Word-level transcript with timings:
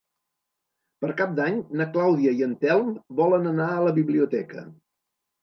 Per 1.03 1.09
Cap 1.19 1.35
d'Any 1.39 1.59
na 1.81 1.87
Clàudia 1.97 2.33
i 2.39 2.41
en 2.47 2.57
Telm 2.65 2.91
volen 3.21 3.47
anar 3.53 3.69
a 3.75 3.87
la 3.91 3.95
biblioteca. 4.01 4.67